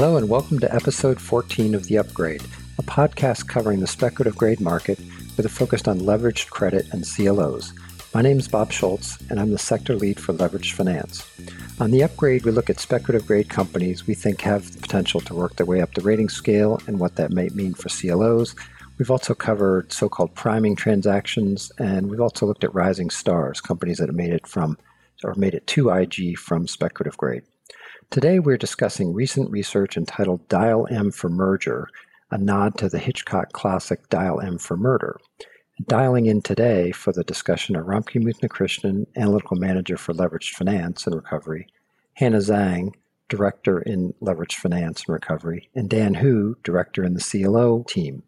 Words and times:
Hello, 0.00 0.16
and 0.16 0.28
welcome 0.28 0.60
to 0.60 0.72
episode 0.72 1.20
14 1.20 1.74
of 1.74 1.86
The 1.86 1.98
Upgrade, 1.98 2.44
a 2.78 2.84
podcast 2.84 3.48
covering 3.48 3.80
the 3.80 3.88
speculative 3.88 4.36
grade 4.36 4.60
market 4.60 4.96
with 5.36 5.44
a 5.44 5.48
focus 5.48 5.88
on 5.88 5.98
leveraged 5.98 6.50
credit 6.50 6.86
and 6.92 7.04
CLOs. 7.04 7.72
My 8.14 8.22
name 8.22 8.38
is 8.38 8.46
Bob 8.46 8.70
Schultz, 8.70 9.20
and 9.28 9.40
I'm 9.40 9.50
the 9.50 9.58
sector 9.58 9.96
lead 9.96 10.20
for 10.20 10.32
leveraged 10.34 10.74
finance. 10.74 11.28
On 11.80 11.90
The 11.90 12.04
Upgrade, 12.04 12.44
we 12.44 12.52
look 12.52 12.70
at 12.70 12.78
speculative 12.78 13.26
grade 13.26 13.48
companies 13.48 14.06
we 14.06 14.14
think 14.14 14.40
have 14.42 14.72
the 14.72 14.78
potential 14.78 15.20
to 15.22 15.34
work 15.34 15.56
their 15.56 15.66
way 15.66 15.80
up 15.80 15.92
the 15.94 16.02
rating 16.02 16.28
scale 16.28 16.80
and 16.86 17.00
what 17.00 17.16
that 17.16 17.32
might 17.32 17.56
mean 17.56 17.74
for 17.74 17.88
CLOs. 17.88 18.54
We've 18.98 19.10
also 19.10 19.34
covered 19.34 19.92
so 19.92 20.08
called 20.08 20.32
priming 20.36 20.76
transactions, 20.76 21.72
and 21.76 22.08
we've 22.08 22.20
also 22.20 22.46
looked 22.46 22.62
at 22.62 22.72
rising 22.72 23.10
stars, 23.10 23.60
companies 23.60 23.98
that 23.98 24.08
have 24.08 24.14
made 24.14 24.32
it 24.32 24.46
from 24.46 24.78
or 25.24 25.34
made 25.34 25.54
it 25.54 25.66
to 25.66 25.90
IG 25.90 26.38
from 26.38 26.68
speculative 26.68 27.16
grade. 27.16 27.42
Today, 28.10 28.38
we're 28.38 28.56
discussing 28.56 29.12
recent 29.12 29.50
research 29.50 29.98
entitled 29.98 30.48
Dial 30.48 30.88
M 30.90 31.10
for 31.10 31.28
Merger, 31.28 31.90
a 32.30 32.38
nod 32.38 32.78
to 32.78 32.88
the 32.88 32.98
Hitchcock 32.98 33.52
classic 33.52 34.08
Dial 34.08 34.40
M 34.40 34.56
for 34.56 34.78
Murder. 34.78 35.20
Dialing 35.86 36.24
in 36.24 36.40
today 36.40 36.90
for 36.90 37.12
the 37.12 37.22
discussion 37.22 37.76
are 37.76 37.84
Ramki 37.84 38.18
Muthukrishnan, 38.18 39.06
Analytical 39.14 39.58
Manager 39.58 39.98
for 39.98 40.14
Leveraged 40.14 40.54
Finance 40.54 41.06
and 41.06 41.16
Recovery, 41.16 41.66
Hannah 42.14 42.38
Zhang, 42.38 42.94
Director 43.28 43.82
in 43.82 44.14
Leveraged 44.22 44.54
Finance 44.54 45.04
and 45.06 45.12
Recovery, 45.12 45.68
and 45.74 45.90
Dan 45.90 46.14
Hu, 46.14 46.56
Director 46.64 47.04
in 47.04 47.12
the 47.12 47.20
CLO 47.20 47.84
team. 47.86 48.22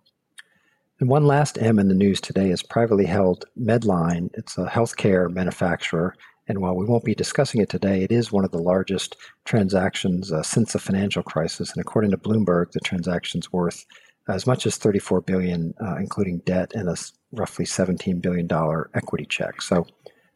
And 1.00 1.08
one 1.08 1.27
last 1.27 1.56
M 1.56 1.78
in 1.78 1.88
the 1.88 1.94
news 1.94 2.20
today 2.20 2.50
is 2.50 2.62
privately 2.62 3.06
held 3.06 3.47
Medline. 3.58 4.28
It's 4.34 4.58
a 4.58 4.66
healthcare 4.66 5.30
manufacturer. 5.30 6.14
And 6.50 6.59
while 6.59 6.74
we 6.74 6.84
won't 6.84 7.04
be 7.04 7.14
discussing 7.14 7.60
it 7.60 7.68
today, 7.68 8.02
it 8.02 8.10
is 8.10 8.32
one 8.32 8.45
of 8.45 8.50
the 8.50 8.58
largest 8.58 9.16
transactions 9.45 10.32
uh, 10.32 10.42
since 10.42 10.72
the 10.72 10.80
financial 10.80 11.22
crisis. 11.22 11.70
And 11.70 11.80
according 11.80 12.11
to 12.11 12.16
Bloomberg, 12.16 12.72
the 12.72 12.80
transaction's 12.80 13.52
worth 13.52 13.86
as 14.28 14.48
much 14.48 14.66
as 14.66 14.77
34 14.77 15.20
billion, 15.20 15.72
uh, 15.80 15.94
including 15.98 16.38
debt 16.38 16.72
and 16.75 16.88
a 16.88 16.97
roughly 17.30 17.64
17 17.64 18.19
billion 18.19 18.48
dollar 18.48 18.91
equity 18.94 19.27
check. 19.27 19.62
So, 19.62 19.86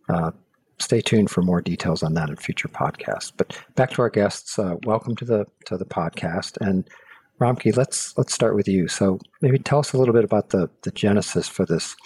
uh, 0.08 0.30
stay 0.78 1.00
tuned 1.00 1.32
for 1.32 1.42
more 1.42 1.60
details 1.60 2.04
on 2.04 2.14
that 2.14 2.28
in 2.28 2.36
future 2.36 2.68
podcasts. 2.68 3.32
But 3.36 3.58
back 3.74 3.90
to 3.94 4.02
our 4.02 4.10
guests. 4.10 4.56
Uh, 4.56 4.76
welcome 4.84 5.16
to 5.16 5.24
the 5.24 5.46
to 5.66 5.76
the 5.76 5.84
podcast. 5.84 6.58
And 6.60 6.88
Ramki, 7.40 7.76
let's 7.76 8.16
let's 8.16 8.32
start 8.32 8.54
with 8.54 8.68
you. 8.68 8.86
So 8.86 9.18
maybe 9.42 9.58
tell 9.58 9.80
us 9.80 9.92
a 9.92 9.98
little 9.98 10.14
bit 10.14 10.22
about 10.22 10.50
the 10.50 10.70
the 10.82 10.92
genesis 10.92 11.48
for 11.48 11.66
this 11.66 11.96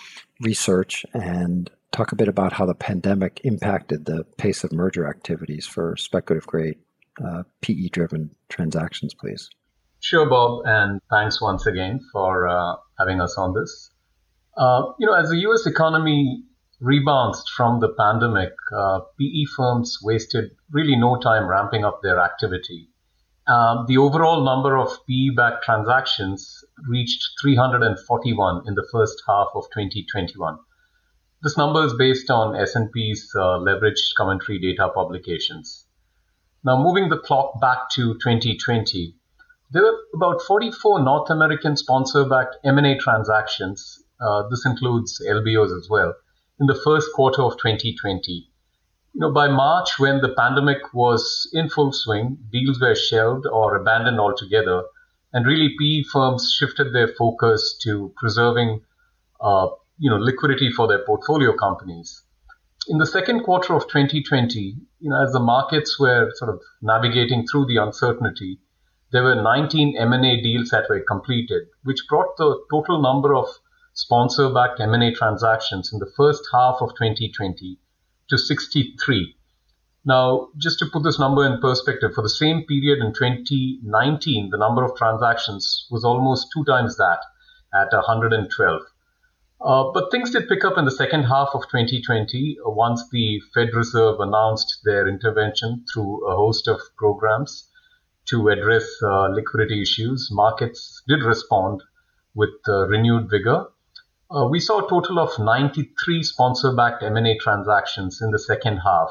research 0.41 1.05
and 1.13 1.71
talk 1.93 2.13
a 2.13 2.17
bit 2.17 2.29
about 2.29 2.53
how 2.53 2.67
the 2.67 2.75
pandemic 2.75 3.41
impacted 3.45 4.05
the 4.05 4.25
pace 4.37 4.65
of 4.65 4.73
merger 4.73 5.09
activities 5.09 5.67
for 5.67 5.97
speculative 5.97 6.47
grade 6.47 6.77
uh, 7.25 7.43
PE 7.63 7.89
driven 7.89 8.31
transactions, 8.49 9.15
please. 9.15 9.51
Sure, 10.01 10.29
Bob, 10.29 10.63
and 10.65 11.01
thanks 11.11 11.41
once 11.41 11.67
again 11.67 12.01
for 12.13 12.47
uh, 12.47 12.77
having 12.99 13.21
us 13.21 13.37
on 13.37 13.55
this. 13.55 13.91
Uh, 14.57 14.93
you 14.99 15.07
know, 15.07 15.15
as 15.15 15.29
the 15.31 15.39
U.S. 15.39 15.67
economy 15.67 16.45
rebounds 16.81 17.43
from 17.57 17.81
the 17.81 17.89
pandemic, 17.89 18.53
uh, 18.73 19.01
PE 19.19 19.45
firms 19.57 19.99
wasted 20.03 20.51
really 20.71 20.97
no 20.97 21.19
time 21.19 21.49
ramping 21.49 21.85
up 21.85 22.01
their 22.03 22.21
activity. 22.21 22.89
Um, 23.49 23.87
the 23.89 23.97
overall 23.97 24.45
number 24.45 24.77
of 24.77 24.91
PE-backed 25.09 25.65
transactions 25.65 26.65
reached 26.87 27.25
341 27.41 28.63
in 28.67 28.75
the 28.75 28.87
first 28.93 29.23
half 29.27 29.49
of 29.55 29.65
2021. 29.75 30.59
This 31.43 31.57
number 31.57 31.85
is 31.85 31.95
based 31.95 32.31
on 32.31 32.57
S&P's 32.57 33.31
uh, 33.35 33.61
leveraged 33.61 34.15
commentary 34.17 34.59
data 34.59 34.89
publications. 34.93 35.87
Now, 36.65 36.83
moving 36.83 37.09
the 37.09 37.19
clock 37.19 37.61
back 37.61 37.91
to 37.95 38.15
2020, 38.15 39.15
there 39.71 39.83
were 39.83 39.99
about 40.15 40.43
44 40.43 41.05
North 41.05 41.31
American 41.31 41.77
sponsor-backed 41.77 42.57
M&A 42.65 42.99
transactions. 42.99 44.03
Uh, 44.21 44.49
this 44.49 44.67
includes 44.67 45.23
LBOs 45.25 45.77
as 45.79 45.89
well 45.89 46.15
in 46.59 46.67
the 46.67 46.81
first 46.85 47.13
quarter 47.15 47.43
of 47.43 47.53
2020. 47.53 48.33
You 48.33 49.21
know, 49.21 49.33
by 49.33 49.47
March, 49.47 49.99
when 49.99 50.21
the 50.21 50.35
pandemic 50.35 50.93
was 50.93 51.49
in 51.53 51.69
full 51.69 51.93
swing, 51.93 52.39
deals 52.51 52.81
were 52.81 52.95
shelved 52.95 53.47
or 53.47 53.77
abandoned 53.77 54.19
altogether, 54.19 54.83
and 55.33 55.47
really 55.47 55.77
PE 55.79 56.03
firms 56.03 56.53
shifted 56.53 56.93
their 56.93 57.09
focus 57.09 57.79
to 57.83 58.13
preserving, 58.17 58.83
uh, 59.41 59.69
you 59.99 60.11
know, 60.11 60.17
liquidity 60.17 60.71
for 60.71 60.87
their 60.87 61.05
portfolio 61.05 61.55
companies. 61.57 62.23
In 62.89 62.99
the 62.99 63.07
second 63.07 63.43
quarter 63.45 63.75
of 63.75 63.83
2020, 63.89 64.77
you 65.01 65.11
know, 65.11 65.23
as 65.23 65.33
the 65.33 65.41
markets 65.41 65.99
were 66.01 66.31
sort 66.37 66.51
of 66.51 66.61
navigating 66.81 67.47
through 67.47 67.67
the 67.67 67.77
uncertainty, 67.77 68.61
there 69.11 69.23
were 69.23 69.35
19 69.35 69.97
M&A 69.99 70.41
deals 70.43 70.71
that 70.71 70.89
were 70.89 71.01
completed, 71.01 71.65
which 71.83 72.07
brought 72.09 72.37
the 72.37 72.63
total 72.71 73.01
number 73.03 73.35
of 73.35 73.47
sponsor-backed 73.95 74.81
M&A 74.81 75.13
transactions 75.13 75.93
in 75.93 75.99
the 75.99 76.13
first 76.17 76.43
half 76.53 76.77
of 76.81 76.91
2020 76.91 77.79
to 78.29 78.39
63. 78.39 79.35
Now, 80.05 80.49
just 80.57 80.79
to 80.79 80.87
put 80.87 81.03
this 81.03 81.19
number 81.19 81.45
in 81.45 81.61
perspective, 81.61 82.13
for 82.15 82.23
the 82.23 82.29
same 82.29 82.65
period 82.65 83.01
in 83.01 83.13
2019, 83.13 84.51
the 84.51 84.59
number 84.59 84.85
of 84.85 84.97
transactions 84.97 85.87
was 85.91 86.05
almost 86.05 86.49
two 86.55 86.65
times 86.65 86.97
that 86.97 87.19
at 87.75 87.93
112. 87.93 88.83
Uh, 89.61 89.91
but 89.93 90.11
things 90.13 90.31
did 90.31 90.49
pick 90.49 90.65
up 90.65 90.79
in 90.79 90.85
the 90.85 90.91
second 90.91 91.25
half 91.25 91.49
of 91.53 91.63
2020 91.63 92.59
uh, 92.65 92.71
once 92.71 93.03
the 93.11 93.41
Fed 93.53 93.75
Reserve 93.75 94.21
announced 94.21 94.81
their 94.85 95.09
intervention 95.09 95.85
through 95.93 96.25
a 96.29 96.37
host 96.37 96.69
of 96.69 96.81
programs 96.97 97.69
to 98.27 98.51
address 98.51 98.87
uh, 99.03 99.27
liquidity 99.29 99.83
issues. 99.83 100.29
Markets 100.31 101.03
did 101.09 101.25
respond 101.25 101.83
with 102.37 102.55
uh, 102.69 102.87
renewed 102.87 103.29
vigor. 103.29 103.67
Uh, 104.31 104.47
we 104.49 104.61
saw 104.61 104.85
a 104.85 104.89
total 104.89 105.19
of 105.19 105.37
93 105.41 106.23
sponsor-backed 106.23 107.03
M&A 107.03 107.37
transactions 107.39 108.23
in 108.23 108.31
the 108.31 108.39
second 108.39 108.77
half, 108.77 109.11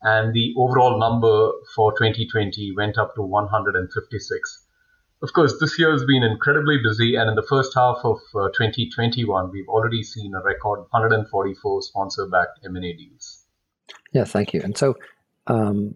and 0.00 0.32
the 0.32 0.54
overall 0.56 0.98
number 0.98 1.50
for 1.74 1.92
2020 1.92 2.72
went 2.74 2.96
up 2.96 3.14
to 3.16 3.22
156. 3.22 4.63
Of 5.24 5.32
course, 5.32 5.54
this 5.58 5.78
year 5.78 5.90
has 5.90 6.04
been 6.04 6.22
incredibly 6.22 6.76
busy, 6.76 7.14
and 7.14 7.30
in 7.30 7.34
the 7.34 7.46
first 7.48 7.72
half 7.74 7.96
of 8.04 8.18
uh, 8.34 8.48
2021, 8.48 9.50
we've 9.50 9.68
already 9.70 10.02
seen 10.02 10.34
a 10.34 10.42
record 10.42 10.80
144 10.90 11.80
sponsor-backed 11.80 12.60
M&A 12.66 12.92
deals. 12.92 13.46
Yeah, 14.12 14.24
thank 14.24 14.52
you. 14.52 14.60
And 14.62 14.76
so, 14.76 14.98
um, 15.46 15.94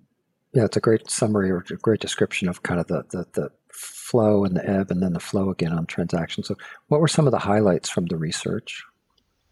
yeah, 0.55 0.65
it's 0.65 0.79
a 0.79 0.81
great 0.81 1.11
summary 1.11 1.51
or 1.51 1.63
a 1.71 1.77
great 1.77 2.01
description 2.01 2.49
of 2.49 2.63
kind 2.63 2.81
of 2.81 2.87
the, 2.87 3.05
the, 3.11 3.27
the 3.35 3.51
flow 3.71 4.47
and 4.47 4.57
the 4.57 4.67
ebb 4.67 4.91
and 4.91 5.03
then 5.03 5.13
the 5.13 5.21
flow 5.21 5.51
again 5.51 5.75
on 5.75 5.85
transactions. 5.85 6.49
So, 6.49 6.57
what 6.87 7.03
were 7.03 7.07
some 7.07 7.27
of 7.27 7.33
the 7.33 7.39
highlights 7.39 7.91
from 7.91 8.07
the 8.07 8.17
research? 8.17 8.83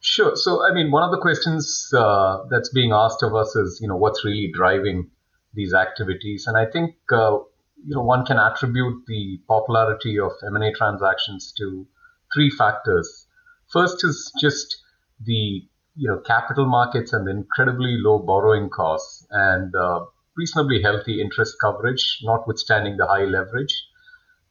Sure. 0.00 0.36
So, 0.36 0.66
I 0.66 0.72
mean, 0.72 0.90
one 0.90 1.02
of 1.02 1.10
the 1.10 1.20
questions 1.20 1.90
uh, 1.94 2.44
that's 2.48 2.70
being 2.70 2.92
asked 2.92 3.22
of 3.22 3.34
us 3.34 3.54
is, 3.54 3.78
you 3.82 3.88
know, 3.88 3.96
what's 3.96 4.24
really 4.24 4.50
driving 4.54 5.10
these 5.52 5.74
activities? 5.74 6.46
And 6.46 6.56
I 6.56 6.64
think, 6.64 6.94
uh, 7.12 7.40
you 7.84 7.94
know, 7.94 8.02
one 8.02 8.24
can 8.24 8.38
attribute 8.38 9.04
the 9.06 9.40
popularity 9.48 10.18
of 10.18 10.32
M&A 10.46 10.72
transactions 10.72 11.52
to 11.58 11.86
three 12.34 12.50
factors. 12.50 13.26
First 13.68 14.04
is 14.04 14.32
just 14.40 14.82
the, 15.24 15.62
you 15.96 16.08
know, 16.08 16.18
capital 16.18 16.66
markets 16.66 17.12
and 17.12 17.26
the 17.26 17.30
incredibly 17.30 17.96
low 17.98 18.18
borrowing 18.18 18.70
costs 18.70 19.26
and 19.30 19.74
uh, 19.74 20.04
reasonably 20.36 20.82
healthy 20.82 21.20
interest 21.20 21.56
coverage, 21.60 22.20
notwithstanding 22.22 22.96
the 22.96 23.06
high 23.06 23.24
leverage. 23.24 23.86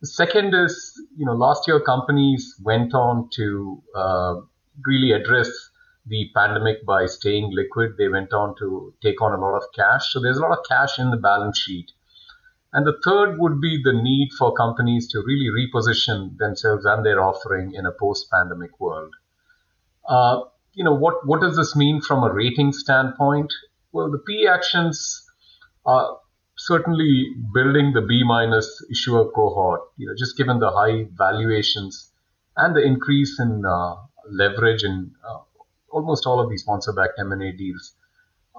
The 0.01 0.07
second 0.07 0.53
is, 0.53 0.93
you 1.17 1.25
know, 1.25 1.33
last 1.33 1.67
year 1.67 1.79
companies 1.79 2.55
went 2.63 2.93
on 2.93 3.29
to 3.35 3.81
uh, 3.95 4.35
really 4.85 5.11
address 5.11 5.49
the 6.05 6.29
pandemic 6.35 6.85
by 6.85 7.05
staying 7.05 7.51
liquid. 7.53 7.93
They 7.97 8.07
went 8.07 8.33
on 8.33 8.55
to 8.59 8.93
take 9.01 9.21
on 9.21 9.33
a 9.33 9.41
lot 9.41 9.55
of 9.55 9.63
cash. 9.73 10.11
So 10.11 10.21
there's 10.21 10.37
a 10.37 10.41
lot 10.41 10.57
of 10.57 10.65
cash 10.67 10.99
in 10.99 11.11
the 11.11 11.17
balance 11.17 11.57
sheet. 11.57 11.91
And 12.75 12.85
the 12.85 12.99
third 13.05 13.39
would 13.39 13.61
be 13.61 13.81
the 13.81 13.93
need 13.93 14.31
for 14.37 14.53
companies 14.53 15.07
to 15.13 15.23
really 15.25 15.47
reposition 15.49 16.37
themselves 16.37 16.83
and 16.83 17.05
their 17.05 17.23
offering 17.23 17.73
in 17.73 17.85
a 17.85 17.91
post-pandemic 17.93 18.77
world. 18.81 19.13
Uh, 20.05 20.41
you 20.73 20.83
know, 20.83 20.93
what, 20.93 21.25
what 21.25 21.39
does 21.39 21.55
this 21.55 21.73
mean 21.73 22.01
from 22.01 22.21
a 22.23 22.33
rating 22.33 22.73
standpoint? 22.73 23.53
Well, 23.93 24.11
the 24.11 24.17
PE 24.17 24.47
actions 24.47 25.25
are 25.85 26.17
certainly 26.57 27.27
building 27.53 27.93
the 27.93 28.01
B 28.01 28.23
minus 28.25 28.85
issuer 28.91 29.31
cohort, 29.31 29.79
you 29.95 30.07
know, 30.07 30.13
just 30.17 30.35
given 30.35 30.59
the 30.59 30.69
high 30.69 31.07
valuations 31.13 32.11
and 32.57 32.75
the 32.75 32.83
increase 32.83 33.39
in 33.39 33.63
uh, 33.65 33.95
leverage 34.29 34.83
in 34.83 35.13
uh, 35.25 35.37
almost 35.91 36.25
all 36.25 36.41
of 36.41 36.49
these 36.49 36.63
sponsor-backed 36.63 37.13
M&A 37.19 37.53
deals, 37.53 37.93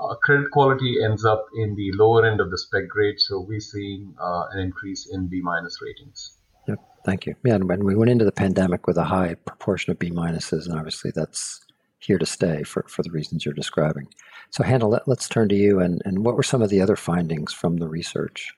uh, 0.01 0.15
credit 0.17 0.51
quality 0.51 0.97
ends 1.03 1.25
up 1.25 1.47
in 1.57 1.75
the 1.75 1.93
lower 1.93 2.27
end 2.27 2.41
of 2.41 2.51
the 2.51 2.59
spec 2.59 2.89
grade. 2.89 3.19
So 3.19 3.41
we're 3.41 3.61
seeing 3.61 4.15
uh, 4.21 4.47
an 4.53 4.61
increase 4.61 5.09
in 5.13 5.29
B 5.29 5.41
minus 5.43 5.79
ratings. 5.81 6.39
Yep, 6.69 6.79
thank 7.05 7.27
you. 7.27 7.35
Yeah, 7.45 7.55
and 7.55 7.69
when 7.69 7.85
we 7.85 7.95
went 7.95 8.11
into 8.11 8.25
the 8.25 8.33
pandemic 8.33 8.87
with 8.87 8.99
a 8.99 9.05
high 9.05 9.35
proportion 9.35 9.91
of 9.91 9.99
B 9.99 10.11
minuses, 10.11 10.67
and 10.67 10.75
obviously 10.75 11.13
that's 11.15 11.65
here 11.99 12.19
to 12.19 12.27
stay 12.27 12.63
for, 12.63 12.85
for 12.89 13.03
the 13.03 13.11
reasons 13.11 13.45
you're 13.45 13.55
describing. 13.55 14.09
So, 14.51 14.63
Hannah, 14.63 14.89
let, 14.89 15.09
us 15.09 15.29
turn 15.29 15.49
to 15.49 15.57
you. 15.57 15.81
And, 15.81 16.03
and 16.05 16.25
what 16.25 16.37
were 16.37 16.43
some 16.43 16.63
of 16.63 16.71
the 16.71 16.81
other 16.81 16.97
findings 16.97 17.53
from 17.53 17.79
the 17.79 17.89
research? 17.89 18.53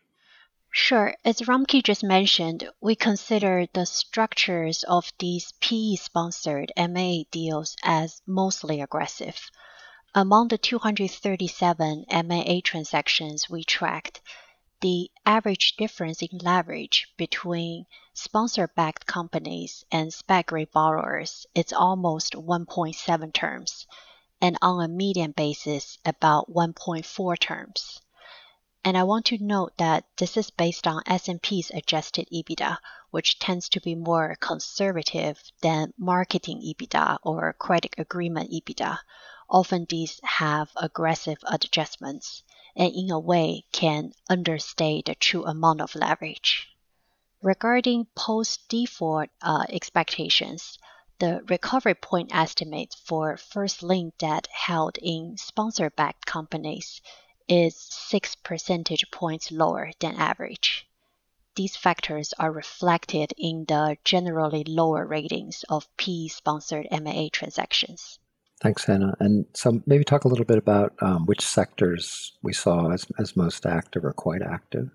Sure. 0.71 1.15
As 1.25 1.41
Ramki 1.41 1.83
just 1.83 2.05
mentioned, 2.05 2.69
we 2.81 2.95
consider 2.95 3.67
the 3.73 3.87
structures 3.87 4.85
of 4.87 5.13
these 5.19 5.53
PE 5.61 5.97
sponsored 5.97 6.73
M&A 6.77 7.27
deals 7.31 7.77
as 7.83 8.21
mostly 8.27 8.81
aggressive. 8.83 9.51
Among 10.15 10.49
the 10.49 10.57
237 10.57 12.07
M&A 12.09 12.61
transactions 12.63 13.51
we 13.51 13.63
tracked, 13.63 14.23
the 14.81 15.11
average 15.27 15.77
difference 15.77 16.23
in 16.23 16.39
leverage 16.39 17.13
between 17.19 17.85
sponsor 18.15 18.69
backed 18.69 19.05
companies 19.05 19.85
and 19.93 20.13
spec 20.13 20.47
grade 20.47 20.73
borrowers 20.73 21.47
is 21.55 21.75
almost 21.75 22.33
1.7 22.33 23.35
terms, 23.35 23.87
and 24.41 24.57
on 24.63 24.83
a 24.83 24.89
median 24.89 25.33
basis, 25.33 25.99
about 26.07 26.51
1.4 26.51 27.39
terms. 27.39 28.01
And 28.83 28.97
I 28.97 29.03
want 29.03 29.27
to 29.27 29.45
note 29.45 29.77
that 29.77 30.07
this 30.17 30.39
is 30.39 30.49
based 30.49 30.87
on 30.87 31.03
S&P's 31.07 31.71
adjusted 31.75 32.29
EBITDA, 32.33 32.79
which 33.11 33.39
tends 33.39 33.69
to 33.69 33.81
be 33.81 33.95
more 33.95 34.37
conservative 34.41 35.39
than 35.61 35.93
marketing 35.99 36.63
EBITDA 36.63 37.19
or 37.23 37.53
credit 37.53 37.95
agreement 37.99 38.51
EBITDA. 38.51 39.01
Often 39.51 39.87
these 39.89 40.21
have 40.25 40.71
aggressive 40.77 41.39
adjustments 41.45 42.43
and 42.77 42.93
in 42.95 43.11
a 43.11 43.19
way 43.19 43.65
can 43.73 44.13
understate 44.29 45.07
the 45.07 45.15
true 45.15 45.47
amount 45.47 45.81
of 45.81 45.95
leverage. 45.95 46.69
Regarding 47.41 48.05
post-default 48.15 49.31
uh, 49.41 49.65
expectations, 49.71 50.79
the 51.19 51.43
recovery 51.49 51.95
point 51.95 52.35
estimate 52.35 52.95
for 53.03 53.39
first 53.39 53.83
lien 53.83 54.13
debt 54.19 54.47
held 54.53 54.99
in 54.99 55.39
sponsor-backed 55.39 56.27
companies 56.27 57.01
is 57.49 57.75
6 57.75 58.35
percentage 58.37 59.11
points 59.11 59.51
lower 59.51 59.93
than 59.99 60.15
average. 60.17 60.87
These 61.55 61.75
factors 61.75 62.35
are 62.39 62.53
reflected 62.53 63.33
in 63.39 63.65
the 63.65 63.97
generally 64.05 64.63
lower 64.65 65.07
ratings 65.07 65.65
of 65.71 65.89
P 65.97 66.29
sponsored 66.29 66.87
M&A 66.91 67.31
transactions. 67.31 68.19
Thanks, 68.61 68.85
Hannah. 68.85 69.15
And 69.21 69.47
so 69.55 69.81
maybe 69.87 70.03
talk 70.05 70.25
a 70.25 70.29
little 70.29 70.45
bit 70.45 70.59
about 70.59 70.93
um, 71.01 71.27
which 71.27 71.41
sectors 71.41 72.37
we 72.43 72.53
saw 72.53 72.91
as, 72.91 73.07
as 73.19 73.37
most 73.37 73.65
active 73.65 74.05
or 74.05 74.13
quite 74.13 74.43
active. 74.43 74.91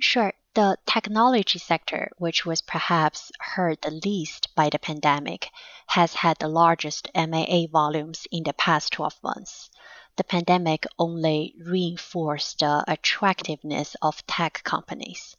Sure. 0.00 0.32
The 0.54 0.76
technology 0.86 1.58
sector, 1.58 2.10
which 2.16 2.44
was 2.44 2.60
perhaps 2.60 3.30
hurt 3.40 3.82
the 3.82 3.90
least 3.90 4.54
by 4.54 4.68
the 4.68 4.78
pandemic, 4.78 5.48
has 5.88 6.14
had 6.14 6.38
the 6.38 6.48
largest 6.48 7.08
M&A 7.14 7.66
volumes 7.66 8.26
in 8.30 8.42
the 8.42 8.52
past 8.52 8.92
12 8.92 9.22
months. 9.22 9.70
The 10.16 10.24
pandemic 10.24 10.86
only 10.98 11.54
reinforced 11.58 12.60
the 12.60 12.84
attractiveness 12.86 13.96
of 14.00 14.26
tech 14.26 14.62
companies, 14.64 15.36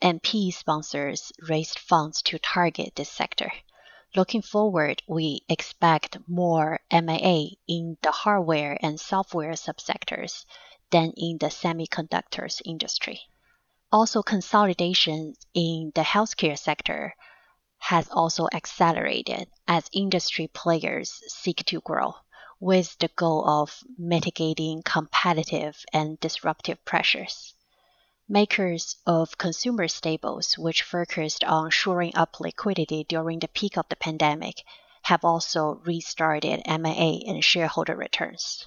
and 0.00 0.22
PE 0.22 0.50
sponsors 0.50 1.32
raised 1.40 1.78
funds 1.78 2.22
to 2.22 2.38
target 2.38 2.94
this 2.94 3.10
sector. 3.10 3.52
Looking 4.14 4.42
forward, 4.42 5.02
we 5.06 5.40
expect 5.48 6.18
more 6.28 6.80
M&A 6.90 7.56
in 7.66 7.96
the 8.02 8.10
hardware 8.10 8.76
and 8.82 9.00
software 9.00 9.52
subsectors 9.52 10.44
than 10.90 11.14
in 11.16 11.38
the 11.38 11.46
semiconductors 11.46 12.60
industry. 12.66 13.22
Also, 13.90 14.22
consolidation 14.22 15.34
in 15.54 15.92
the 15.94 16.02
healthcare 16.02 16.58
sector 16.58 17.16
has 17.78 18.10
also 18.10 18.48
accelerated 18.52 19.48
as 19.66 19.88
industry 19.94 20.46
players 20.46 21.22
seek 21.28 21.64
to 21.64 21.80
grow 21.80 22.14
with 22.60 22.98
the 22.98 23.08
goal 23.16 23.48
of 23.48 23.82
mitigating 23.96 24.82
competitive 24.82 25.86
and 25.90 26.20
disruptive 26.20 26.84
pressures 26.84 27.54
makers 28.32 28.96
of 29.06 29.36
consumer 29.36 29.86
staples, 29.86 30.56
which 30.56 30.82
focused 30.82 31.44
on 31.44 31.70
shoring 31.70 32.16
up 32.16 32.40
liquidity 32.40 33.04
during 33.04 33.38
the 33.38 33.48
peak 33.48 33.76
of 33.76 33.86
the 33.90 33.96
pandemic, 33.96 34.64
have 35.02 35.22
also 35.22 35.82
restarted 35.84 36.62
M&A 36.64 37.22
and 37.26 37.44
shareholder 37.44 37.94
returns. 37.94 38.66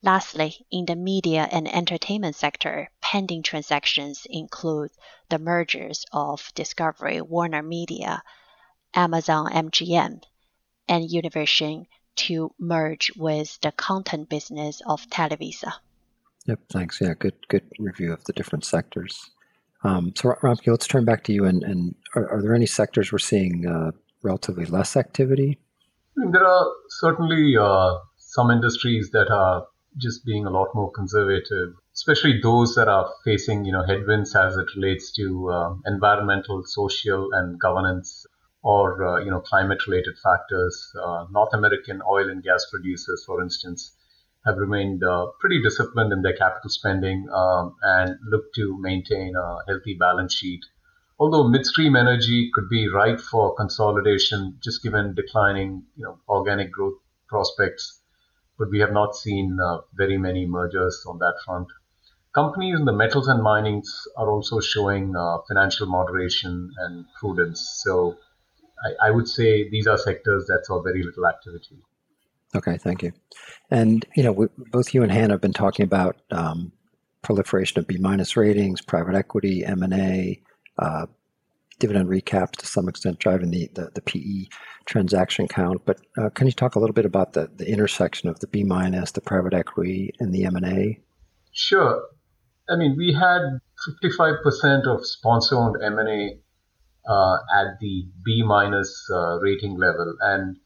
Lastly, 0.00 0.64
in 0.70 0.86
the 0.86 0.96
media 0.96 1.46
and 1.52 1.68
entertainment 1.68 2.36
sector, 2.36 2.90
pending 3.02 3.42
transactions 3.42 4.26
include 4.30 4.90
the 5.28 5.38
mergers 5.38 6.06
of 6.10 6.50
Discovery 6.54 7.20
Warner 7.20 7.62
Media, 7.62 8.22
Amazon 8.94 9.52
MGM, 9.52 10.22
and 10.88 11.10
Univision 11.10 11.86
to 12.14 12.54
merge 12.58 13.10
with 13.14 13.60
the 13.60 13.72
content 13.72 14.30
business 14.30 14.80
of 14.86 15.06
Televisa. 15.10 15.74
Yep, 16.46 16.60
thanks. 16.72 17.00
Yeah, 17.00 17.14
good 17.18 17.34
good 17.48 17.64
review 17.78 18.12
of 18.12 18.24
the 18.24 18.32
different 18.32 18.64
sectors. 18.64 19.30
Um, 19.82 20.12
so, 20.16 20.30
Ramki, 20.42 20.68
let's 20.68 20.86
turn 20.86 21.04
back 21.04 21.24
to 21.24 21.32
you. 21.32 21.44
And, 21.44 21.62
and 21.62 21.94
are, 22.14 22.28
are, 22.28 22.42
there 22.42 22.54
any 22.54 22.66
sectors 22.66 23.12
we're 23.12 23.18
seeing 23.18 23.66
uh, 23.66 23.92
relatively 24.22 24.64
less 24.64 24.96
activity? 24.96 25.58
There 26.16 26.46
are 26.46 26.72
certainly 26.88 27.56
uh, 27.56 27.98
some 28.16 28.50
industries 28.50 29.10
that 29.10 29.30
are 29.30 29.66
just 29.96 30.24
being 30.24 30.46
a 30.46 30.50
lot 30.50 30.68
more 30.74 30.90
conservative, 30.92 31.74
especially 31.94 32.40
those 32.42 32.74
that 32.74 32.88
are 32.88 33.12
facing 33.24 33.64
you 33.64 33.72
know 33.72 33.84
headwinds 33.84 34.34
as 34.34 34.56
it 34.56 34.66
relates 34.76 35.12
to 35.12 35.50
uh, 35.50 35.74
environmental, 35.86 36.62
social, 36.64 37.28
and 37.32 37.58
governance, 37.60 38.24
or 38.62 39.04
uh, 39.04 39.20
you 39.20 39.30
know 39.30 39.40
climate-related 39.40 40.14
factors. 40.22 40.92
Uh, 41.00 41.26
North 41.32 41.52
American 41.54 42.02
oil 42.08 42.30
and 42.30 42.42
gas 42.42 42.66
producers, 42.70 43.24
for 43.26 43.42
instance 43.42 43.95
have 44.46 44.56
remained 44.58 45.02
uh, 45.02 45.26
pretty 45.40 45.60
disciplined 45.62 46.12
in 46.12 46.22
their 46.22 46.36
capital 46.36 46.70
spending 46.70 47.26
um, 47.32 47.74
and 47.82 48.16
look 48.24 48.52
to 48.54 48.78
maintain 48.80 49.34
a 49.36 49.58
healthy 49.66 49.94
balance 49.98 50.34
sheet. 50.34 50.64
Although 51.18 51.48
midstream 51.48 51.96
energy 51.96 52.50
could 52.54 52.68
be 52.68 52.88
ripe 52.88 53.20
for 53.20 53.54
consolidation, 53.56 54.58
just 54.62 54.82
given 54.82 55.14
declining, 55.14 55.84
you 55.96 56.04
know, 56.04 56.18
organic 56.28 56.70
growth 56.70 56.98
prospects, 57.28 58.00
but 58.58 58.70
we 58.70 58.80
have 58.80 58.92
not 58.92 59.16
seen 59.16 59.58
uh, 59.60 59.78
very 59.94 60.18
many 60.18 60.46
mergers 60.46 61.04
on 61.06 61.18
that 61.18 61.34
front. 61.44 61.68
Companies 62.34 62.78
in 62.78 62.84
the 62.84 62.92
metals 62.92 63.28
and 63.28 63.42
minings 63.42 64.06
are 64.16 64.30
also 64.30 64.60
showing 64.60 65.16
uh, 65.16 65.38
financial 65.48 65.86
moderation 65.86 66.70
and 66.78 67.06
prudence. 67.18 67.80
So 67.82 68.18
I, 68.84 69.08
I 69.08 69.10
would 69.10 69.26
say 69.26 69.68
these 69.70 69.86
are 69.86 69.96
sectors 69.96 70.46
that 70.46 70.66
saw 70.66 70.82
very 70.82 71.02
little 71.02 71.26
activity. 71.26 71.78
Okay, 72.54 72.78
thank 72.78 73.02
you. 73.02 73.12
And 73.70 74.04
you 74.14 74.22
know, 74.22 74.32
we, 74.32 74.46
both 74.70 74.94
you 74.94 75.02
and 75.02 75.12
Hannah 75.12 75.34
have 75.34 75.40
been 75.40 75.52
talking 75.52 75.84
about 75.84 76.16
um, 76.30 76.72
proliferation 77.22 77.78
of 77.78 77.86
B 77.86 77.98
minus 77.98 78.36
ratings, 78.36 78.80
private 78.80 79.14
equity, 79.14 79.64
M 79.64 79.82
and 79.82 79.94
A, 79.94 80.40
uh, 80.78 81.06
dividend 81.78 82.08
recaps 82.08 82.52
to 82.52 82.66
some 82.66 82.88
extent 82.88 83.18
driving 83.18 83.50
the, 83.50 83.68
the, 83.74 83.90
the 83.94 84.00
PE 84.00 84.48
transaction 84.86 85.48
count. 85.48 85.82
But 85.84 86.00
uh, 86.16 86.30
can 86.30 86.46
you 86.46 86.52
talk 86.52 86.74
a 86.74 86.78
little 86.78 86.94
bit 86.94 87.04
about 87.04 87.32
the, 87.34 87.50
the 87.54 87.68
intersection 87.68 88.28
of 88.28 88.40
the 88.40 88.46
B 88.46 88.64
minus, 88.64 89.12
the 89.12 89.20
private 89.20 89.52
equity, 89.52 90.12
and 90.20 90.32
the 90.32 90.44
M 90.44 90.56
and 90.56 90.66
A? 90.66 91.00
Sure. 91.52 92.02
I 92.68 92.76
mean, 92.76 92.96
we 92.96 93.12
had 93.12 93.60
55% 94.02 94.86
of 94.86 95.06
sponsor-owned 95.06 95.76
M&A 95.82 96.38
uh, 97.08 97.36
at 97.54 97.78
the 97.80 98.08
B 98.24 98.42
minus 98.44 99.06
uh, 99.12 99.38
rating 99.38 99.76
level, 99.76 100.16
and 100.20 100.56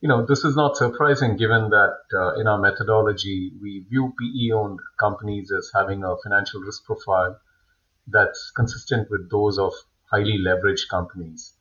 you 0.00 0.08
know, 0.08 0.24
this 0.24 0.44
is 0.44 0.54
not 0.54 0.76
surprising 0.76 1.36
given 1.36 1.70
that 1.70 1.96
uh, 2.14 2.34
in 2.34 2.46
our 2.46 2.58
methodology, 2.58 3.52
we 3.60 3.84
view 3.88 4.14
PE 4.18 4.54
owned 4.54 4.78
companies 4.98 5.50
as 5.50 5.70
having 5.74 6.04
a 6.04 6.16
financial 6.22 6.60
risk 6.60 6.84
profile 6.84 7.40
that's 8.06 8.52
consistent 8.54 9.10
with 9.10 9.30
those 9.30 9.58
of 9.58 9.72
highly 10.10 10.38
leveraged 10.38 10.88
companies. 10.88 11.54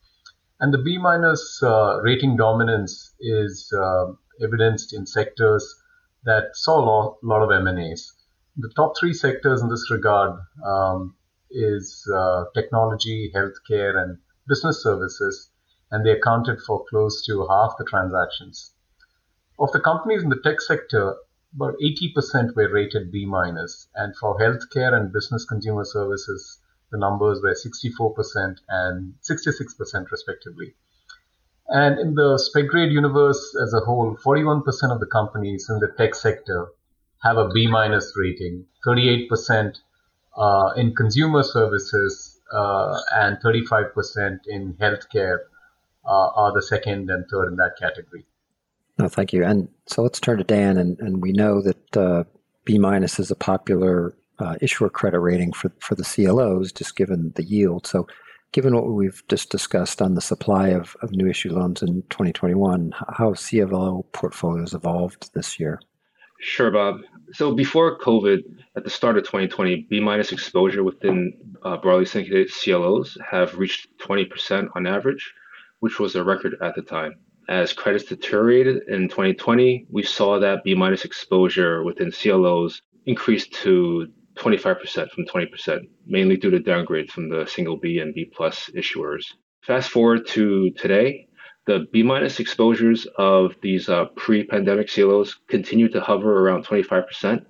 And 0.59 0.73
the 0.73 0.77
B 0.77 0.97
minus 0.97 1.61
uh, 1.63 1.99
rating 2.01 2.37
dominance 2.37 3.13
is 3.19 3.71
uh, 3.73 4.13
evidenced 4.41 4.93
in 4.93 5.05
sectors 5.05 5.75
that 6.23 6.49
saw 6.53 6.79
a 6.79 7.17
lot, 7.23 7.41
of 7.41 7.67
M&As. 7.67 8.11
The 8.57 8.71
top 8.75 8.93
three 8.99 9.13
sectors 9.13 9.61
in 9.61 9.69
this 9.69 9.89
regard 9.91 10.39
um, 10.65 11.15
is 11.49 12.07
uh, 12.13 12.45
technology, 12.55 13.31
healthcare, 13.35 14.01
and 14.01 14.17
business 14.47 14.81
services 14.81 15.49
and 15.91 16.05
they 16.05 16.11
accounted 16.11 16.59
for 16.61 16.85
close 16.89 17.25
to 17.25 17.47
half 17.49 17.75
the 17.77 17.85
transactions. 17.85 18.71
Of 19.59 19.71
the 19.71 19.79
companies 19.79 20.23
in 20.23 20.29
the 20.29 20.41
tech 20.43 20.61
sector, 20.61 21.15
about 21.55 21.75
80% 21.81 22.55
were 22.55 22.71
rated 22.71 23.11
B 23.11 23.25
minus, 23.25 23.87
and 23.95 24.15
for 24.17 24.37
healthcare 24.37 24.93
and 24.93 25.11
business 25.11 25.45
consumer 25.45 25.85
services, 25.85 26.59
the 26.91 26.97
numbers 26.97 27.41
were 27.41 27.55
64% 27.55 28.57
and 28.69 29.13
66% 29.21 30.11
respectively. 30.11 30.75
And 31.69 31.99
in 31.99 32.15
the 32.15 32.37
spec 32.37 32.67
grade 32.67 32.91
universe 32.91 33.57
as 33.61 33.73
a 33.73 33.81
whole, 33.81 34.15
41% 34.23 34.63
of 34.91 34.99
the 34.99 35.07
companies 35.11 35.69
in 35.69 35.79
the 35.79 35.91
tech 35.97 36.15
sector 36.15 36.67
have 37.23 37.37
a 37.37 37.49
B 37.49 37.67
minus 37.67 38.13
rating, 38.15 38.65
38% 38.85 39.77
uh, 40.37 40.71
in 40.77 40.95
consumer 40.95 41.43
services, 41.43 42.39
uh, 42.51 42.99
and 43.13 43.37
35% 43.43 44.39
in 44.47 44.73
healthcare 44.75 45.39
are 46.07 46.53
the 46.53 46.61
second 46.61 47.09
and 47.09 47.25
third 47.29 47.47
in 47.47 47.55
that 47.57 47.75
category. 47.79 48.25
No, 48.97 49.07
thank 49.07 49.31
you. 49.33 49.43
And 49.43 49.67
so 49.85 50.01
let's 50.01 50.19
turn 50.19 50.37
to 50.39 50.43
Dan, 50.43 50.77
and, 50.77 50.99
and 50.99 51.21
we 51.21 51.31
know 51.31 51.61
that 51.61 51.97
uh, 51.97 52.23
B 52.65 52.79
minus 52.79 53.19
is 53.19 53.29
a 53.29 53.35
popular 53.35 54.15
uh, 54.39 54.55
issuer 54.61 54.89
credit 54.89 55.19
rating 55.19 55.53
for, 55.53 55.71
for 55.79 55.95
the 55.95 56.03
CLOs, 56.03 56.71
just 56.71 56.95
given 56.95 57.31
the 57.35 57.43
yield. 57.43 57.85
So, 57.85 58.07
given 58.53 58.75
what 58.75 58.87
we've 58.87 59.23
just 59.27 59.49
discussed 59.49 60.01
on 60.01 60.15
the 60.15 60.21
supply 60.21 60.69
of, 60.69 60.95
of 61.01 61.11
new 61.11 61.27
issue 61.27 61.51
loans 61.53 61.81
in 61.81 62.01
2021, 62.09 62.93
how 63.17 63.33
have 63.33 63.39
CLO 63.39 64.05
portfolios 64.13 64.73
evolved 64.73 65.31
this 65.33 65.59
year? 65.59 65.79
Sure, 66.39 66.71
Bob. 66.71 67.01
So 67.33 67.53
before 67.53 67.99
COVID, 67.99 68.43
at 68.75 68.83
the 68.83 68.89
start 68.89 69.17
of 69.17 69.23
2020, 69.23 69.87
B 69.89 69.99
minus 69.99 70.31
exposure 70.31 70.83
within 70.83 71.33
uh, 71.63 71.77
broadly 71.77 72.05
syndicated 72.05 72.51
CLOs 72.51 73.17
have 73.29 73.57
reached 73.57 73.87
20% 73.99 74.69
on 74.75 74.87
average, 74.87 75.33
which 75.87 75.99
was 75.99 76.15
a 76.17 76.23
record 76.23 76.57
at 76.61 76.75
the 76.75 76.81
time. 76.81 77.13
As 77.47 77.71
credits 77.71 78.03
deteriorated 78.03 78.89
in 78.89 79.07
2020, 79.07 79.87
we 79.89 80.03
saw 80.03 80.37
that 80.37 80.65
B 80.65 80.75
minus 80.75 81.05
exposure 81.05 81.81
within 81.81 82.11
CLOs 82.11 82.81
increased 83.05 83.53
to 83.63 84.07
25% 84.35 85.09
from 85.11 85.25
20%, 85.25 85.79
mainly 86.05 86.35
due 86.35 86.51
to 86.51 86.59
downgrades 86.59 87.11
from 87.11 87.29
the 87.29 87.45
single 87.45 87.77
B 87.77 87.99
and 87.99 88.13
B 88.13 88.25
plus 88.25 88.69
issuers. 88.75 89.23
Fast 89.61 89.89
forward 89.89 90.27
to 90.27 90.71
today, 90.71 91.29
the 91.67 91.87
B 91.93 92.03
minus 92.03 92.41
exposures 92.41 93.07
of 93.17 93.55
these 93.61 93.87
uh, 93.87 94.07
pre 94.17 94.43
pandemic 94.43 94.89
CLOs 94.91 95.39
continue 95.47 95.87
to 95.87 96.01
hover 96.01 96.41
around 96.41 96.65
25%. 96.65 97.45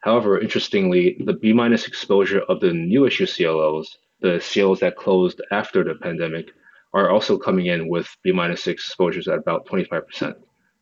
However, 0.00 0.38
interestingly, 0.38 1.16
the 1.24 1.32
B 1.32 1.54
minus 1.54 1.86
exposure 1.86 2.42
of 2.50 2.60
the 2.60 2.74
new 2.74 3.06
issue 3.06 3.26
CLOs, 3.26 3.96
the 4.20 4.44
CLOs 4.46 4.80
that 4.80 4.96
closed 4.96 5.40
after 5.50 5.82
the 5.82 5.94
pandemic, 5.94 6.52
are 6.94 7.10
also 7.10 7.38
coming 7.38 7.66
in 7.66 7.88
with 7.88 8.08
B 8.22 8.32
six 8.56 8.84
exposures 8.84 9.28
at 9.28 9.38
about 9.38 9.66
25%. 9.66 10.34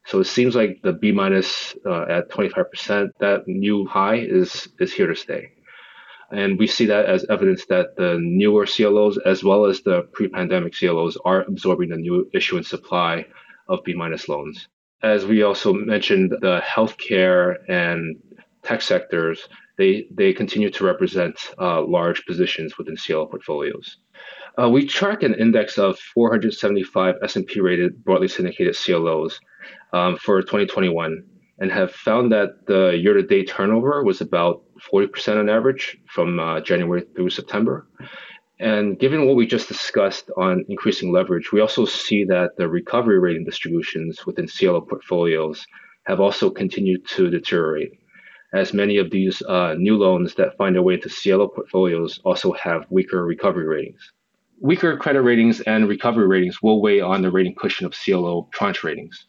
So 0.06 0.20
it 0.20 0.24
seems 0.24 0.56
like 0.56 0.80
the 0.82 0.92
B 0.92 1.12
minus 1.12 1.74
uh, 1.86 2.06
at 2.08 2.30
25%, 2.30 3.10
that 3.20 3.46
new 3.46 3.86
high 3.86 4.16
is 4.16 4.68
is 4.78 4.92
here 4.92 5.06
to 5.06 5.14
stay. 5.14 5.52
And 6.32 6.58
we 6.58 6.66
see 6.66 6.86
that 6.86 7.06
as 7.06 7.26
evidence 7.28 7.66
that 7.66 7.96
the 7.96 8.18
newer 8.20 8.64
CLOs, 8.64 9.18
as 9.18 9.42
well 9.42 9.66
as 9.66 9.82
the 9.82 10.02
pre-pandemic 10.12 10.74
CLOs, 10.76 11.18
are 11.24 11.42
absorbing 11.42 11.88
the 11.90 11.96
new 11.96 12.30
issuance 12.32 12.68
supply 12.68 13.26
of 13.68 13.82
B 13.84 13.94
minus 13.94 14.28
loans. 14.28 14.68
As 15.02 15.26
we 15.26 15.42
also 15.42 15.72
mentioned, 15.72 16.30
the 16.40 16.60
healthcare 16.60 17.56
and 17.68 18.16
tech 18.62 18.82
sectors, 18.82 19.48
they, 19.76 20.06
they 20.12 20.32
continue 20.32 20.70
to 20.70 20.84
represent 20.84 21.36
uh, 21.58 21.82
large 21.82 22.24
positions 22.26 22.78
within 22.78 22.96
CLO 22.96 23.26
portfolios. 23.26 23.96
Uh, 24.58 24.68
we 24.68 24.86
track 24.86 25.22
an 25.22 25.34
index 25.34 25.78
of 25.78 25.98
475 25.98 27.16
S&P 27.22 27.60
rated 27.60 28.04
broadly 28.04 28.28
syndicated 28.28 28.76
CLOs 28.76 29.40
um, 29.92 30.16
for 30.16 30.40
2021 30.42 31.24
and 31.60 31.70
have 31.70 31.92
found 31.92 32.32
that 32.32 32.66
the 32.66 32.98
year-to-date 32.98 33.48
turnover 33.48 34.02
was 34.02 34.20
about 34.20 34.62
40% 34.92 35.38
on 35.38 35.48
average 35.48 35.98
from 36.08 36.40
uh, 36.40 36.60
January 36.60 37.04
through 37.14 37.30
September. 37.30 37.86
And 38.58 38.98
given 38.98 39.26
what 39.26 39.36
we 39.36 39.46
just 39.46 39.68
discussed 39.68 40.30
on 40.36 40.64
increasing 40.68 41.12
leverage, 41.12 41.52
we 41.52 41.60
also 41.60 41.84
see 41.84 42.24
that 42.24 42.56
the 42.56 42.68
recovery 42.68 43.18
rating 43.18 43.44
distributions 43.44 44.26
within 44.26 44.48
CLO 44.48 44.80
portfolios 44.80 45.66
have 46.04 46.20
also 46.20 46.50
continued 46.50 47.06
to 47.08 47.30
deteriorate, 47.30 47.92
as 48.52 48.74
many 48.74 48.96
of 48.96 49.10
these 49.10 49.42
uh, 49.42 49.74
new 49.78 49.96
loans 49.96 50.34
that 50.34 50.56
find 50.56 50.74
their 50.74 50.82
way 50.82 50.94
into 50.94 51.08
CLO 51.08 51.48
portfolios 51.48 52.20
also 52.24 52.52
have 52.52 52.86
weaker 52.90 53.24
recovery 53.24 53.66
ratings. 53.66 54.12
Weaker 54.60 54.96
credit 54.98 55.22
ratings 55.22 55.60
and 55.62 55.88
recovery 55.88 56.26
ratings 56.26 56.62
will 56.62 56.82
weigh 56.82 57.00
on 57.00 57.22
the 57.22 57.30
rating 57.30 57.54
cushion 57.54 57.86
of 57.86 57.94
CLO 57.94 58.46
tranche 58.52 58.84
ratings. 58.84 59.26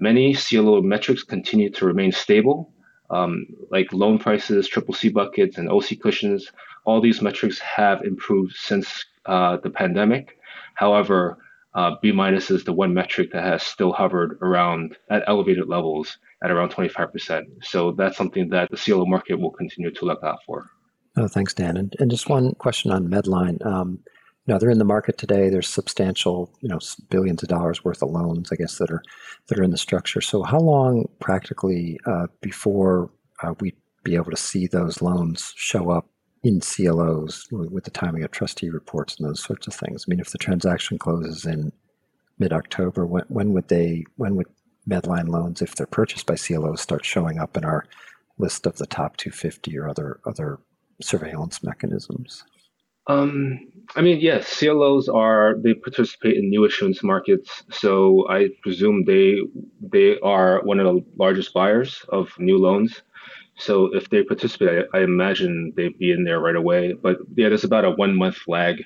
Many 0.00 0.34
CLO 0.34 0.82
metrics 0.82 1.22
continue 1.22 1.70
to 1.70 1.86
remain 1.86 2.10
stable, 2.10 2.72
um, 3.10 3.46
like 3.70 3.92
loan 3.92 4.18
prices, 4.18 4.66
triple 4.66 4.92
C 4.92 5.08
buckets, 5.08 5.56
and 5.56 5.70
OC 5.70 6.00
cushions. 6.02 6.50
All 6.84 7.00
these 7.00 7.22
metrics 7.22 7.60
have 7.60 8.02
improved 8.02 8.56
since 8.56 9.04
uh, 9.26 9.58
the 9.58 9.70
pandemic. 9.70 10.38
However, 10.74 11.38
uh, 11.74 11.92
B 12.02 12.10
minus 12.10 12.50
is 12.50 12.64
the 12.64 12.72
one 12.72 12.92
metric 12.92 13.30
that 13.32 13.44
has 13.44 13.62
still 13.62 13.92
hovered 13.92 14.36
around 14.42 14.96
at 15.10 15.22
elevated 15.28 15.68
levels 15.68 16.18
at 16.42 16.50
around 16.50 16.70
25%. 16.70 17.44
So 17.62 17.92
that's 17.92 18.16
something 18.16 18.48
that 18.50 18.70
the 18.70 18.76
CLO 18.76 19.06
market 19.06 19.38
will 19.38 19.52
continue 19.52 19.92
to 19.92 20.04
look 20.04 20.24
out 20.24 20.38
for. 20.44 20.70
Oh, 21.16 21.28
thanks, 21.28 21.54
Dan. 21.54 21.76
And, 21.76 21.94
and 22.00 22.10
just 22.10 22.28
one 22.28 22.54
question 22.56 22.90
on 22.90 23.08
Medline. 23.08 23.64
Um, 23.64 24.00
know, 24.52 24.58
they're 24.58 24.70
in 24.70 24.78
the 24.78 24.84
market 24.84 25.18
today. 25.18 25.48
There's 25.48 25.68
substantial, 25.68 26.52
you 26.60 26.68
know, 26.68 26.78
billions 27.10 27.42
of 27.42 27.48
dollars 27.48 27.84
worth 27.84 28.02
of 28.02 28.10
loans, 28.10 28.50
I 28.52 28.56
guess, 28.56 28.78
that 28.78 28.90
are 28.90 29.02
that 29.48 29.58
are 29.58 29.62
in 29.62 29.70
the 29.70 29.78
structure. 29.78 30.20
So, 30.20 30.42
how 30.42 30.60
long 30.60 31.08
practically 31.20 31.98
uh, 32.06 32.26
before 32.40 33.10
uh, 33.42 33.54
we 33.60 33.74
be 34.04 34.14
able 34.14 34.30
to 34.30 34.36
see 34.36 34.66
those 34.66 35.02
loans 35.02 35.52
show 35.56 35.90
up 35.90 36.08
in 36.44 36.60
CLOs 36.60 37.48
with 37.50 37.84
the 37.84 37.90
timing 37.90 38.22
of 38.22 38.30
trustee 38.30 38.70
reports 38.70 39.16
and 39.18 39.28
those 39.28 39.42
sorts 39.42 39.66
of 39.66 39.74
things? 39.74 40.04
I 40.06 40.10
mean, 40.10 40.20
if 40.20 40.30
the 40.30 40.38
transaction 40.38 40.98
closes 40.98 41.44
in 41.44 41.72
mid-October, 42.38 43.04
when, 43.06 43.24
when 43.28 43.52
would 43.52 43.68
they? 43.68 44.04
When 44.16 44.36
would 44.36 44.46
Medline 44.88 45.28
loans, 45.28 45.60
if 45.60 45.74
they're 45.74 45.86
purchased 45.86 46.26
by 46.26 46.36
CLOs, 46.36 46.80
start 46.80 47.04
showing 47.04 47.40
up 47.40 47.56
in 47.56 47.64
our 47.64 47.84
list 48.38 48.66
of 48.66 48.76
the 48.76 48.86
top 48.86 49.16
250 49.16 49.76
or 49.76 49.88
other 49.88 50.20
other 50.24 50.60
surveillance 51.00 51.64
mechanisms? 51.64 52.44
Um, 53.08 53.68
I 53.96 54.02
mean, 54.02 54.20
yes, 54.20 54.58
CLOs 54.58 55.08
are 55.08 55.56
they 55.58 55.72
participate 55.74 56.36
in 56.36 56.50
new 56.50 56.66
issuance 56.66 57.02
markets, 57.02 57.64
so 57.70 58.28
I 58.28 58.50
presume 58.62 59.04
they 59.04 59.38
they 59.80 60.18
are 60.20 60.60
one 60.64 60.78
of 60.78 60.86
the 60.86 61.04
largest 61.16 61.54
buyers 61.54 62.04
of 62.10 62.28
new 62.38 62.58
loans. 62.58 63.02
So 63.56 63.94
if 63.94 64.10
they 64.10 64.22
participate, 64.22 64.84
I, 64.94 64.98
I 64.98 65.02
imagine 65.02 65.72
they'd 65.76 65.98
be 65.98 66.12
in 66.12 66.24
there 66.24 66.40
right 66.40 66.56
away. 66.56 66.92
But 66.92 67.16
yeah, 67.36 67.48
there's 67.48 67.64
about 67.64 67.86
a 67.86 67.90
one 67.92 68.14
month 68.14 68.36
lag 68.46 68.84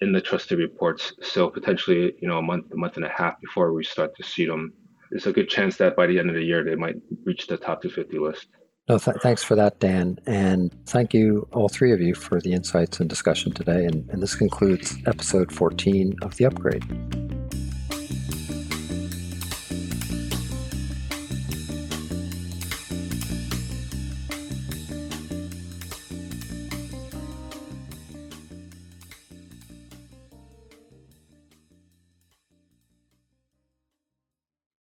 in 0.00 0.12
the 0.12 0.22
trustee 0.22 0.54
reports, 0.56 1.12
so 1.20 1.50
potentially 1.50 2.14
you 2.20 2.28
know 2.28 2.38
a 2.38 2.42
month, 2.42 2.72
a 2.72 2.76
month 2.76 2.96
and 2.96 3.04
a 3.04 3.10
half 3.10 3.38
before 3.42 3.74
we 3.74 3.84
start 3.84 4.16
to 4.16 4.22
see 4.22 4.46
them. 4.46 4.72
There's 5.10 5.26
a 5.26 5.32
good 5.32 5.50
chance 5.50 5.76
that 5.76 5.96
by 5.96 6.06
the 6.06 6.18
end 6.18 6.30
of 6.30 6.34
the 6.34 6.42
year 6.42 6.64
they 6.64 6.76
might 6.76 6.96
reach 7.24 7.46
the 7.46 7.58
top 7.58 7.82
250 7.82 8.18
list. 8.18 8.48
No, 8.88 8.98
th- 8.98 9.16
thanks 9.20 9.42
for 9.42 9.56
that, 9.56 9.80
Dan. 9.80 10.18
And 10.26 10.72
thank 10.86 11.12
you, 11.12 11.48
all 11.52 11.68
three 11.68 11.92
of 11.92 12.00
you, 12.00 12.14
for 12.14 12.40
the 12.40 12.52
insights 12.52 13.00
and 13.00 13.08
discussion 13.10 13.52
today. 13.52 13.84
And, 13.84 14.08
and 14.10 14.22
this 14.22 14.36
concludes 14.36 14.96
episode 15.06 15.52
14 15.52 16.14
of 16.22 16.36
The 16.36 16.44
Upgrade. 16.44 17.25